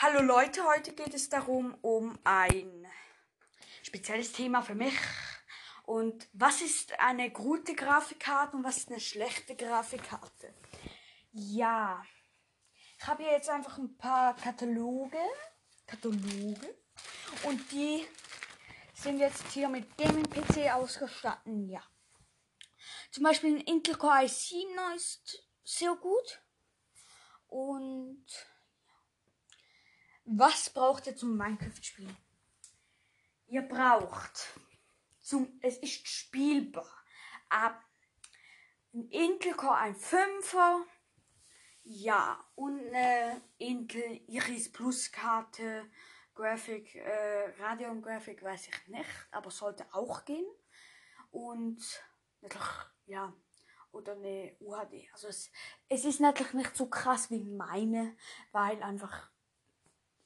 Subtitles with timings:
[0.00, 2.86] Hallo Leute, heute geht es darum, um ein
[3.82, 4.94] spezielles Thema für mich.
[5.86, 10.54] Und was ist eine gute Grafikkarte und was ist eine schlechte Grafikkarte?
[11.32, 12.00] Ja,
[12.96, 15.18] ich habe hier jetzt einfach ein paar Kataloge,
[15.84, 16.78] Kataloge
[17.42, 18.06] und die
[18.94, 21.42] sind jetzt hier mit Gaming-PC ausgestattet.
[21.66, 21.82] Ja.
[23.10, 26.40] Zum Beispiel ein Intel Core i7 ist sehr gut.
[27.48, 28.26] Und
[30.30, 32.16] was braucht ihr zum Minecraft-Spielen?
[33.46, 34.48] Ihr braucht
[35.20, 36.90] zum, es ist spielbar,
[37.48, 37.82] ab
[38.92, 40.82] ein Intel Core ein 5er,
[41.84, 45.90] ja, und eine Intel Iris Plus Karte,
[46.34, 50.46] Graphic, äh, Radeon Graphic weiß ich nicht, aber sollte auch gehen.
[51.30, 51.80] Und
[52.40, 52.68] natürlich,
[53.06, 53.34] ja,
[53.92, 55.08] oder eine UHD.
[55.12, 55.50] Also es,
[55.88, 58.16] es ist natürlich nicht so krass wie meine,
[58.52, 59.30] weil einfach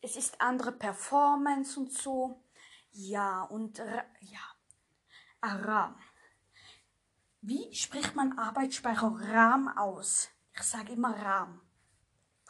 [0.03, 2.45] es ist andere Performance und so.
[2.91, 4.41] Ja, und ja,
[5.41, 5.99] RAM.
[7.41, 10.29] Wie spricht man Arbeitsspeicher RAM aus?
[10.55, 11.61] Ich sage immer RAM.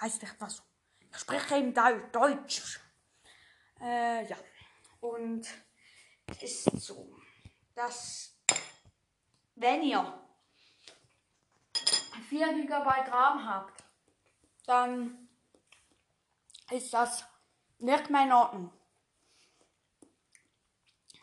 [0.00, 0.62] Weiß nicht was.
[1.10, 1.74] Ich spreche eben
[2.12, 2.80] Deutsch.
[3.80, 4.36] Äh, ja.
[5.00, 5.46] Und
[6.27, 7.16] es ist so,
[7.74, 8.36] dass
[9.55, 10.20] wenn ihr
[12.28, 13.84] 4 GB RAM habt,
[14.66, 15.28] dann
[16.70, 17.24] ist das
[17.83, 18.72] nicht mehr in Ordnung.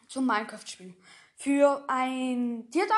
[0.08, 0.96] Zum Minecraft-Spielen.
[1.36, 2.96] Für ein Teardown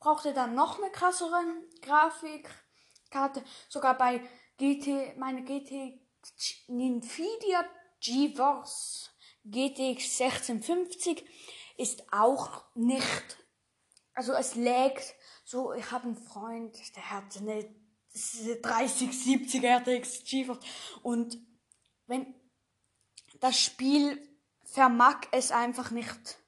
[0.00, 1.42] braucht ihr dann noch eine krassere
[1.80, 3.44] Grafikkarte.
[3.68, 4.20] Sogar bei
[4.58, 6.00] GT, meine GT
[6.68, 7.64] Nvidia
[8.00, 9.10] GeForce
[9.44, 11.24] GTX 1650
[11.76, 13.38] ist auch nicht,
[14.14, 17.64] also es lägt so, ich habe einen Freund, der hat eine
[18.62, 20.64] 3070 RTX GeForce
[21.02, 21.38] und
[22.06, 22.34] wenn
[23.40, 24.20] das Spiel
[24.64, 26.38] vermag es einfach nicht.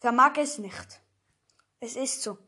[0.00, 1.00] Vermag es nicht.
[1.80, 2.38] Es ist so.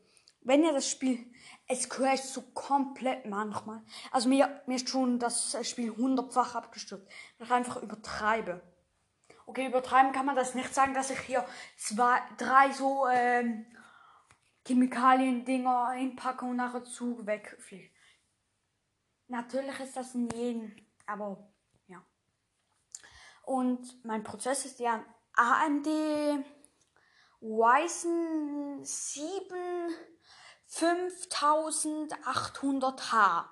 [0.41, 1.31] Wenn ihr das Spiel,
[1.67, 3.83] es crasht so komplett manchmal.
[4.11, 7.07] Also mir, mir ist schon das Spiel hundertfach abgestürzt.
[7.39, 8.61] Ich einfach übertreibe.
[9.45, 11.45] Okay, übertreiben kann man das nicht sagen, dass ich hier
[11.77, 13.65] zwei, drei so ähm,
[14.65, 17.89] Chemikalien-Dinger einpacke und nachher zu wegfliege.
[19.27, 20.75] Natürlich ist das in jedem,
[21.05, 21.49] aber
[23.47, 25.87] und mein Prozess ist ein AMD
[27.41, 29.95] Ryzen 7
[30.69, 33.45] 5800H.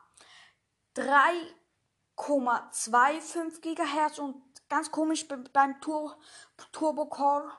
[0.98, 4.36] 3,25 GHz und
[4.68, 6.20] ganz komisch beim Tur
[6.74, 7.50] Turbo Core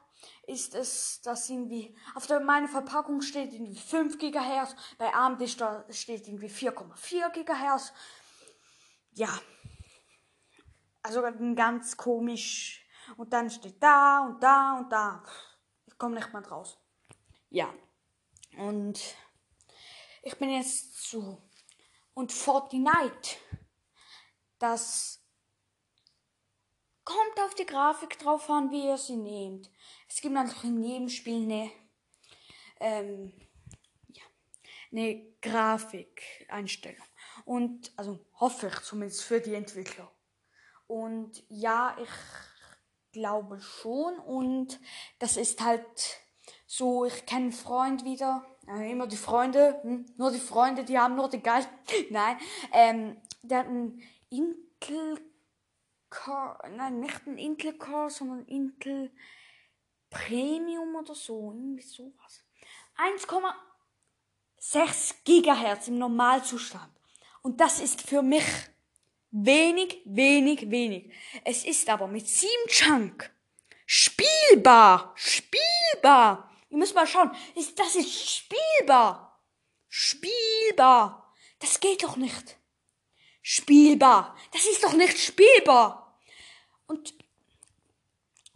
[0.47, 6.29] ist es, dass irgendwie auf der meine Verpackung steht irgendwie 5 GHz, bei AMD steht
[6.29, 7.95] irgendwie 4,4 GHz.
[9.13, 9.31] Ja,
[11.07, 11.23] also
[11.55, 12.85] ganz komisch.
[13.17, 15.23] Und dann steht da und da und da.
[15.87, 16.79] Ich komme nicht mal raus.
[17.49, 17.73] Ja.
[18.59, 19.01] Und
[20.23, 21.41] ich bin jetzt zu.
[22.15, 23.37] Und Fortnite,
[24.59, 25.23] das
[27.05, 29.71] kommt auf die Grafik drauf an, wie ihr sie nehmt.
[30.09, 31.71] Es gibt natürlich in jedem Spiel eine,
[32.81, 33.33] ähm,
[34.09, 34.25] ja,
[34.91, 37.07] eine Grafikeinstellung.
[37.45, 40.11] Und, also hoffe ich zumindest für die Entwickler.
[40.87, 42.09] Und ja, ich
[43.13, 44.19] glaube schon.
[44.19, 44.81] Und
[45.19, 46.21] das ist halt
[46.67, 48.45] so, ich kenne einen Freund wieder.
[48.69, 50.07] Äh, immer die Freunde, hm?
[50.17, 51.69] nur die Freunde, die haben nur die Geist.
[52.11, 52.39] Nein,
[52.73, 55.21] ähm, der hat einen Intel
[56.09, 59.11] Core, nein, nicht ein Intel Core, sondern Intel
[60.11, 62.45] Premium oder so, irgendwie sowas.
[62.97, 66.93] 1,6 Gigahertz im Normalzustand.
[67.43, 68.47] Und das ist für mich
[69.31, 71.13] Wenig, wenig, wenig.
[71.45, 73.31] Es ist aber mit 7 Chunk
[73.87, 75.13] spielbar.
[75.15, 76.51] Spielbar.
[76.71, 77.31] Ihr müsst mal schauen.
[77.77, 79.41] Das ist spielbar.
[79.89, 81.33] Spielbar.
[81.59, 82.59] Das geht doch nicht.
[83.43, 84.37] Spielbar.
[84.53, 86.21] Das ist doch nicht spielbar.
[86.87, 87.15] Und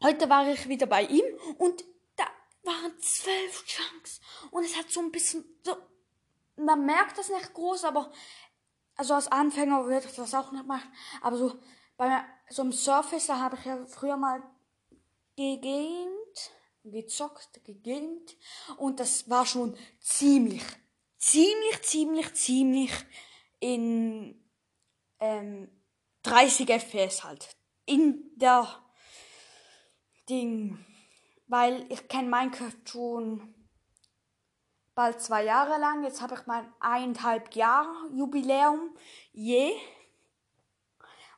[0.03, 1.25] heute war ich wieder bei ihm
[1.59, 1.85] und
[2.17, 2.27] da
[2.63, 4.21] waren zwölf Chunks.
[4.51, 5.77] Und es hat so ein bisschen so,
[6.57, 8.13] man merkt das nicht groß, aber
[9.01, 10.93] also als Anfänger würde ich das auch nicht machen.
[11.23, 11.59] Aber so
[11.97, 14.43] bei so einem Surface, da habe ich ja früher mal
[15.37, 16.51] gegamed,
[16.85, 18.37] gezockt, gegamed.
[18.77, 20.63] Und das war schon ziemlich,
[21.17, 22.93] ziemlich, ziemlich, ziemlich
[23.59, 24.45] in
[25.19, 25.71] ähm,
[26.23, 27.57] 30 FPS halt.
[27.87, 28.69] In der
[30.29, 30.85] Ding.
[31.47, 33.55] Weil ich kenne Minecraft schon
[35.01, 36.05] bald zwei Jahre lang.
[36.05, 38.95] Jetzt habe ich mein eineinhalb Jahr Jubiläum
[39.33, 39.73] je.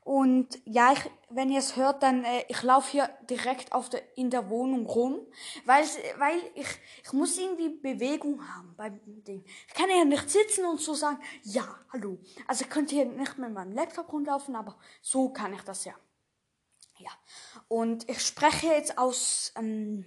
[0.03, 0.99] Und ja, ich,
[1.31, 4.85] wenn ihr es hört, dann äh, ich laufe hier direkt auf der, in der Wohnung
[4.85, 5.21] rum,
[5.65, 5.85] weil,
[6.19, 6.67] weil ich,
[7.05, 9.45] ich muss irgendwie Bewegung haben beim Ding.
[9.69, 12.19] Ich kann ja nicht sitzen und so sagen, ja, hallo.
[12.49, 15.95] Also ich könnte hier nicht mit meinem Laptop rumlaufen, aber so kann ich das ja.
[16.99, 17.13] Ja.
[17.69, 20.05] Und ich spreche jetzt aus ähm,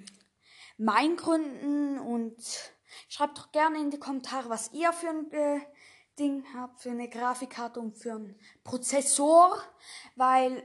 [0.78, 2.36] meinen Gründen und
[3.08, 5.60] schreibt doch gerne in die Kommentare, was ihr für ein äh,
[6.18, 9.62] Ding habt, für eine Grafikkarte und für einen Prozessor,
[10.16, 10.64] weil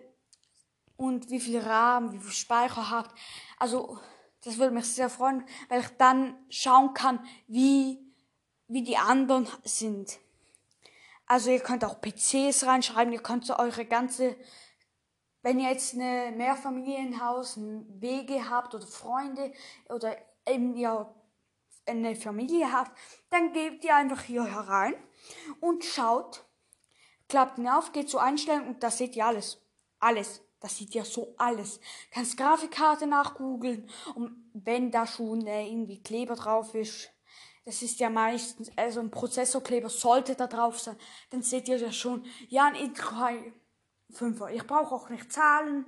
[0.97, 3.19] und wie viel RAM, wie viel Speicher habt.
[3.59, 3.99] Also
[4.45, 8.07] das würde mich sehr freuen, weil ich dann schauen kann, wie
[8.69, 10.19] wie die anderen sind.
[11.27, 14.37] Also ihr könnt auch PCs reinschreiben, ihr könnt so eure ganze
[15.43, 19.53] wenn ihr jetzt ein Mehrfamilienhaus, ein WG habt oder Freunde
[19.89, 20.17] oder
[20.47, 21.09] eben ihr
[21.91, 22.97] eine Familie habt,
[23.31, 24.95] dann gebt ihr einfach hier herein
[25.61, 26.45] und schaut,
[27.29, 29.61] klappt ihn auf, geht zur Einstellung und da seht ihr alles.
[29.99, 30.43] Alles.
[30.61, 31.81] Das sieht ja so alles.
[32.11, 37.11] Kannst Grafikkarte nachgoogeln und wenn da schon äh, irgendwie Kleber drauf ist,
[37.65, 40.97] das ist ja meistens, also ein Prozessorkleber sollte da drauf sein,
[41.31, 43.55] dann seht ihr ja schon, ja, ein Intel
[44.11, 45.87] 5 Ich brauche auch nicht Zahlen.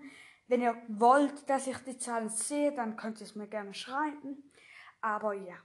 [0.49, 4.51] Wenn ihr wollt, dass ich die Zahlen sehe, dann könnt ihr es mir gerne schreiben.
[5.01, 5.57] Aber ja.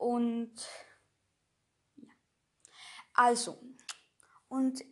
[0.00, 0.54] Und
[1.96, 2.12] ja.
[3.12, 3.62] Also.
[4.48, 4.82] Und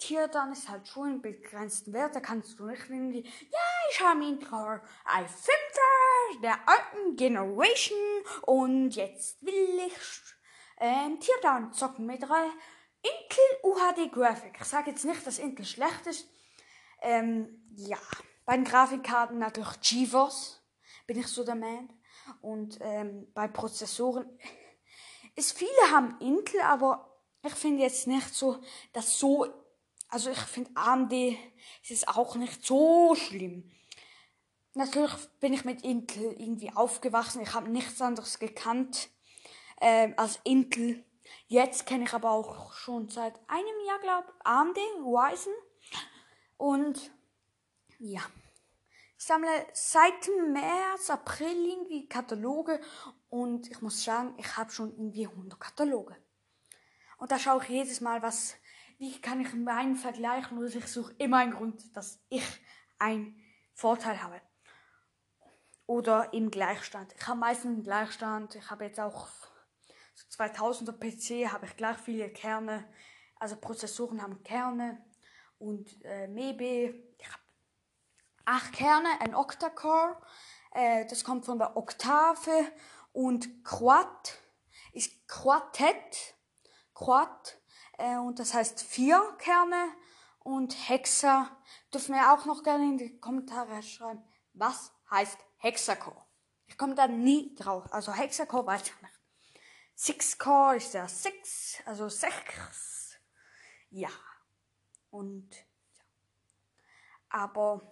[0.00, 2.14] hier dann ist halt schon ein begrenzten Wert.
[2.14, 3.58] Da kannst du nicht irgendwie, ja,
[3.90, 7.98] ich habe ihn Car i5 der alten Generation
[8.42, 9.98] und jetzt will ich
[10.78, 12.46] ähm, hier dann zocken mit drei
[13.02, 14.58] Intel UHD Graphic.
[14.60, 16.28] Ich sage jetzt nicht, dass Intel schlecht ist.
[17.00, 17.98] Ähm, ja,
[18.44, 20.62] bei den Grafikkarten natürlich GeForce
[21.06, 21.92] bin ich so der Man.
[22.40, 24.26] Und ähm, bei Prozessoren
[25.36, 28.58] ist viele haben Intel, aber ich finde jetzt nicht so,
[28.92, 29.46] dass so,
[30.08, 31.12] also ich finde AMD
[31.88, 33.70] ist auch nicht so schlimm.
[34.74, 37.42] Natürlich bin ich mit Intel irgendwie aufgewachsen.
[37.42, 39.10] Ich habe nichts anderes gekannt
[39.80, 41.04] ähm, als Intel.
[41.46, 45.52] Jetzt kenne ich aber auch schon seit einem Jahr, glaube ich, AMD, Ryzen.
[46.56, 47.10] Und
[47.98, 48.22] ja,
[49.22, 52.80] ich sammle seit März, April irgendwie Kataloge
[53.28, 56.16] und ich muss sagen, ich habe schon irgendwie 100 Kataloge.
[57.18, 58.56] Und da schaue ich jedes Mal, was,
[58.98, 62.42] wie kann ich meinen vergleichen und ich suche immer einen Grund, dass ich
[62.98, 63.40] einen
[63.74, 64.42] Vorteil habe.
[65.86, 67.14] Oder im Gleichstand.
[67.16, 68.56] Ich habe meistens einen Gleichstand.
[68.56, 69.28] Ich habe jetzt auch
[70.36, 72.92] 2000er PC habe ich gleich viele Kerne,
[73.36, 75.00] also Prozessoren haben Kerne
[75.60, 77.14] und äh, Mebe.
[77.18, 77.41] Ich habe
[78.44, 80.16] acht Kerne, ein Octa-Core,
[80.72, 82.72] äh, das kommt von der Oktave
[83.12, 84.38] und Quad
[84.92, 86.34] ist Quartett,
[86.94, 87.58] Quad
[87.98, 89.88] äh, und das heißt vier Kerne
[90.40, 91.50] und Hexa
[91.92, 94.22] dürfen wir auch noch gerne in die Kommentare schreiben,
[94.54, 96.24] was heißt Hexacore.
[96.66, 99.20] Ich komme da nie drauf, also Hexacore weiß ich nicht.
[99.94, 103.18] Six Core ist der Six, also sechs.
[103.90, 104.08] Ja.
[105.10, 106.04] Und ja.
[107.28, 107.91] Aber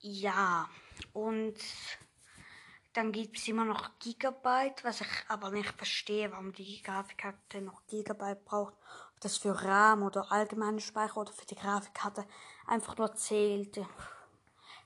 [0.00, 0.68] ja.
[1.12, 1.56] Und
[2.92, 7.86] dann gibt es immer noch Gigabyte, was ich aber nicht verstehe, warum die Grafikkarte noch
[7.86, 8.74] Gigabyte braucht.
[9.14, 12.26] Ob das für RAM oder allgemeine Speicher oder für die Grafikkarte
[12.66, 13.78] einfach nur zählt.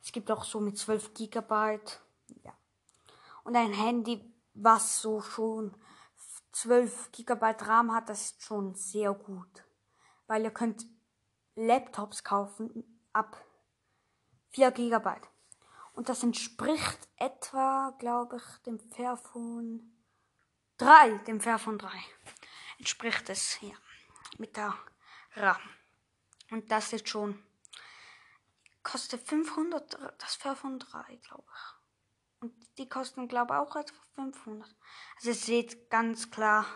[0.02, 2.00] Es gibt auch so mit 12 Gigabyte.
[2.42, 2.54] Ja
[3.44, 5.76] und ein Handy, was so schon
[6.52, 9.64] 12 GB RAM hat, das ist schon sehr gut.
[10.26, 10.86] Weil ihr könnt
[11.54, 13.36] Laptops kaufen ab
[14.54, 15.10] 4 GB.
[15.94, 19.92] Und das entspricht etwa, glaube ich, dem Fairphone
[20.78, 21.90] 3, dem Fairphone 3.
[22.78, 23.74] Entspricht es, ja,
[24.38, 24.74] mit der
[25.34, 25.60] RAM.
[26.50, 27.42] Und das ist schon,
[28.82, 32.40] kostet 500, das Fairphone 3, glaube ich.
[32.40, 34.68] Und die kosten, glaube ich, auch etwa 500.
[35.16, 36.66] Also ihr seht ganz klar,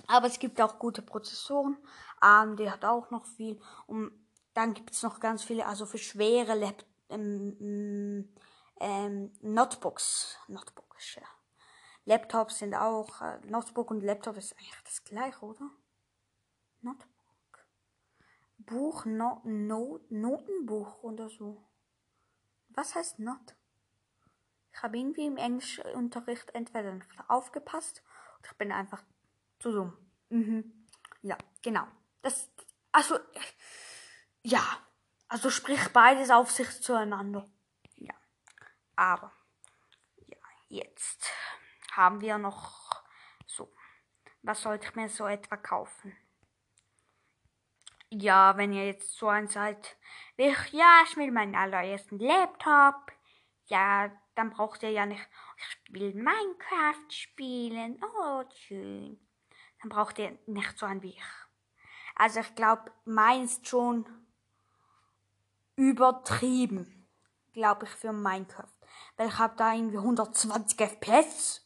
[0.07, 1.77] Aber es gibt auch gute Prozessoren.
[2.21, 3.61] AMD hat auch noch viel.
[3.89, 4.13] Und
[4.55, 8.33] dann gibt es noch ganz viele, also für schwere Lap ähm,
[8.79, 10.39] ähm, Notebooks.
[10.47, 11.27] Notebooks, ja.
[12.07, 15.71] Laptops sind auch, äh, Notebook und Laptop ist eigentlich das gleiche, oder?
[16.81, 17.67] Notebook.
[18.59, 21.65] Buch, no, no, Notenbuch oder so.
[22.69, 23.57] Was heißt Not?
[24.73, 28.03] Ich habe irgendwie im Englischunterricht entweder nicht aufgepasst
[28.39, 29.03] oder ich bin einfach
[29.59, 29.99] zu dumm.
[30.29, 30.87] Mhm.
[31.23, 31.87] Ja, genau.
[32.23, 32.51] Das,
[32.93, 33.19] also,
[34.43, 34.63] ja,
[35.27, 37.45] also sprich beides auf sich zueinander.
[37.97, 38.15] Ja,
[38.95, 39.33] aber,
[40.17, 41.27] ja, jetzt
[41.97, 43.03] haben wir noch
[43.47, 43.73] so.
[44.43, 46.17] Was sollte ich mir so etwa kaufen?
[48.11, 49.97] Ja, wenn ihr jetzt so ein seid,
[50.37, 53.13] ich, ja, ich will meinen allerersten Laptop.
[53.67, 55.27] Ja, dann braucht ihr ja nicht,
[55.57, 58.01] ich will Minecraft spielen.
[58.03, 59.19] Oh, schön.
[59.81, 61.25] Dann braucht ihr nicht so ein wie ich.
[62.15, 64.07] Also ich glaube, meins schon
[65.75, 67.09] übertrieben,
[67.53, 68.73] glaube ich, für Minecraft.
[69.17, 71.66] Weil ich habe da irgendwie 120 FPS,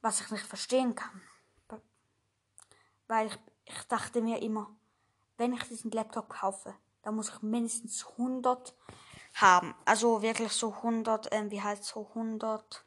[0.00, 1.22] was ich nicht verstehen kann.
[3.06, 4.70] Weil ich, ich dachte mir immer,
[5.36, 8.74] wenn ich diesen Laptop kaufe, dann muss ich mindestens 100
[9.34, 9.74] haben.
[9.84, 12.84] Also wirklich so 100, ähm, wie heißt so 100,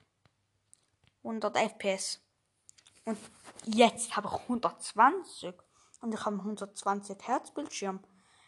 [1.23, 2.21] 100 FPS.
[3.05, 3.17] Und
[3.65, 5.53] jetzt habe ich 120
[6.01, 7.99] und ich habe einen 120 Hertz Bildschirm.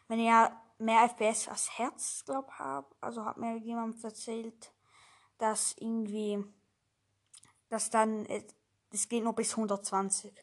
[0.07, 4.71] Wenn ihr mehr FPS als Herz, glaube ich, habt, also hat mir jemand erzählt,
[5.37, 6.43] dass irgendwie,
[7.69, 8.25] dass dann,
[8.91, 10.33] es geht nur bis 120.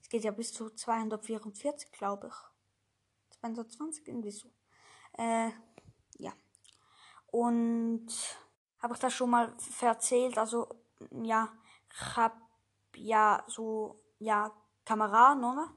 [0.00, 3.38] Es geht ja bis zu 244, glaube ich.
[3.40, 4.50] 220 irgendwie so.
[5.16, 5.50] Äh,
[6.18, 6.32] ja.
[7.26, 8.08] Und
[8.78, 10.38] habe ich das schon mal erzählt?
[10.38, 10.68] Also,
[11.10, 11.52] ja,
[11.90, 12.40] ich habe
[12.96, 14.52] ja so, ja,
[14.84, 15.68] Kameraden, oder?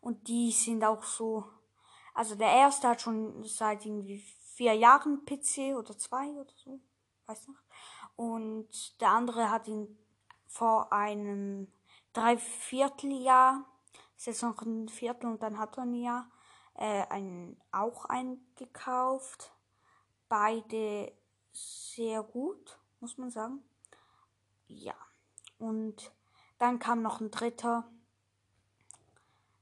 [0.00, 1.44] Und die sind auch so,
[2.14, 6.80] also der erste hat schon seit irgendwie vier Jahren PC oder zwei oder so,
[7.26, 7.60] weiß nicht.
[8.16, 9.98] Und der andere hat ihn
[10.48, 11.70] vor einem
[12.14, 13.64] Dreivierteljahr,
[14.62, 16.28] ein Viertel und dann hat er ein Jahr,
[16.74, 19.52] äh, ein, auch eingekauft.
[20.28, 21.12] Beide
[21.52, 23.62] sehr gut, muss man sagen.
[24.66, 24.94] Ja.
[25.58, 26.12] Und
[26.58, 27.88] dann kam noch ein dritter,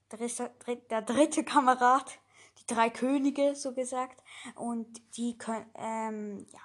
[0.09, 0.51] dritter,
[0.91, 2.19] der dritte Kamerad,
[2.59, 4.23] die drei Könige, so gesagt.
[4.55, 6.61] Und die können, ähm, ja.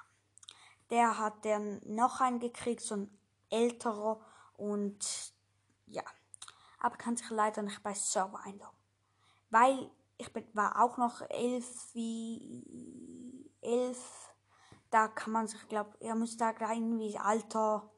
[0.90, 3.21] Der hat dann noch einen gekriegt, so ein
[3.52, 4.20] älterer
[4.58, 5.34] und
[5.86, 6.04] ja.
[6.80, 8.78] Aber kann sich leider nicht bei Server einloggen.
[9.52, 14.34] Weil ich bin, war auch noch elf wie elf.
[14.90, 17.92] Da kann man sich, glaube er müsste da irgendwie Alter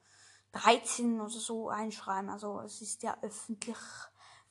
[0.53, 2.29] 13 oder so einschreiben.
[2.29, 3.77] Also es ist ja öffentlich.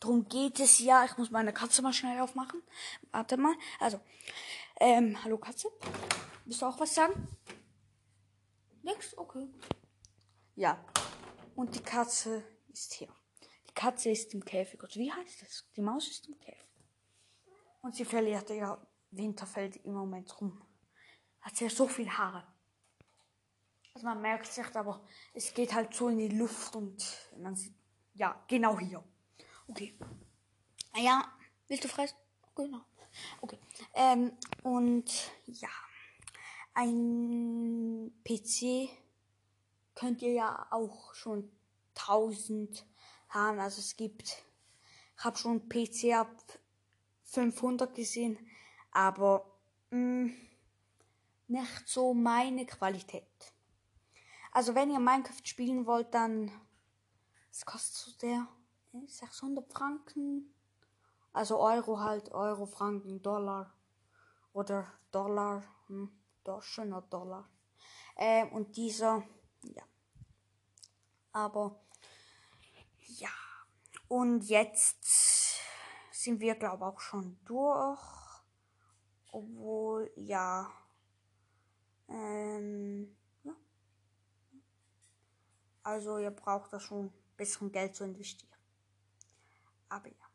[0.00, 1.04] Drum geht es ja.
[1.04, 2.60] Ich muss meine Katze mal schnell aufmachen.
[3.12, 3.54] Warte mal.
[3.78, 4.00] Also,
[4.80, 5.68] ähm, hallo Katze.
[6.44, 7.28] Willst du auch was sagen?
[8.82, 9.16] Nix?
[9.16, 9.48] Okay.
[10.56, 10.84] Ja.
[11.56, 12.42] Und die Katze
[12.72, 13.08] ist hier.
[13.68, 14.82] Die Katze ist im Käfig.
[14.82, 15.66] Und wie heißt das?
[15.76, 16.62] Die Maus ist im Käfig.
[17.80, 18.78] Und sie verliert ja
[19.10, 20.62] Winterfeld im Moment rum.
[21.40, 22.46] Hat sie ja so viel Haare.
[23.94, 25.04] Also man merkt es nicht, aber
[25.34, 27.04] es geht halt so in die Luft und
[27.38, 27.74] man sieht,
[28.14, 29.04] ja, genau hier.
[29.66, 29.98] Okay.
[30.96, 31.30] Ja,
[31.68, 32.16] willst du fressen?
[32.54, 32.80] Genau.
[33.40, 33.58] Okay.
[33.94, 34.32] Ähm,
[34.62, 35.10] und
[35.46, 35.68] ja,
[36.74, 38.88] ein PC
[39.94, 41.50] könnt ihr ja auch schon
[41.96, 42.86] 1000
[43.28, 43.58] haben.
[43.58, 44.42] Also es gibt,
[45.16, 46.34] ich habe schon PC ab
[47.24, 48.38] 500 gesehen,
[48.90, 49.46] aber
[49.90, 50.36] mh, mm,
[51.48, 53.54] nicht so meine Qualität.
[54.52, 56.50] Also wenn ihr Minecraft spielen wollt, dann
[57.50, 58.48] es kostet so der
[59.06, 60.54] 600 Franken,
[61.32, 63.72] also Euro halt, Euro, Franken, Dollar
[64.52, 66.10] oder Dollar, hm,
[66.60, 67.48] schöner Dollar.
[68.16, 69.22] Ähm, und dieser,
[69.64, 69.82] ja.
[71.32, 71.80] Aber
[73.18, 73.30] ja.
[74.08, 75.60] Und jetzt
[76.10, 78.00] sind wir, glaube ich, auch schon durch.
[79.30, 80.70] Obwohl, ja.
[82.08, 83.54] Ähm, ja.
[85.82, 88.52] Also ihr braucht da schon ein bisschen Geld zu investieren.
[89.88, 90.26] Aber ja.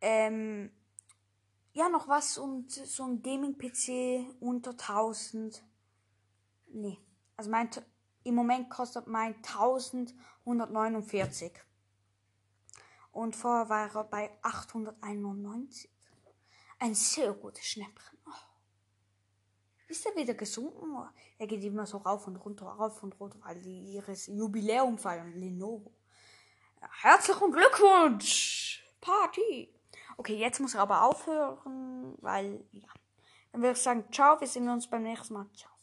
[0.00, 0.70] Ähm,
[1.72, 5.62] ja, noch was und so ein Gaming-PC unter 1000.
[6.68, 6.98] Nee.
[7.36, 7.68] Also mein,
[8.24, 11.52] im Moment kostet mein 1149.
[13.12, 15.90] Und vorher war er bei 891.
[16.80, 18.18] Ein sehr gutes Schnäppchen.
[18.26, 18.30] Oh.
[19.86, 20.96] Ist er wieder gesunken?
[21.38, 25.32] Er geht immer so rauf und runter, rauf und runter, weil die ihres Jubiläum feiern.
[25.34, 25.92] Lenovo.
[27.00, 28.84] Herzlichen Glückwunsch!
[29.00, 29.72] Party!
[30.16, 32.88] Okay, jetzt muss er aber aufhören, weil, ja.
[33.52, 35.46] Dann würde ich sagen, ciao, wir sehen uns beim nächsten Mal.
[35.54, 35.73] Ciao.